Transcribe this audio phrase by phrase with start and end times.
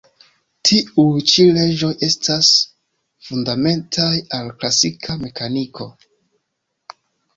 [0.67, 2.49] Tiuj ĉi leĝoj estas
[3.27, 5.91] fundamentaj al klasika mekaniko.